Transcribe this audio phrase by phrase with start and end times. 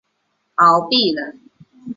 [0.57, 1.41] 陶弼人。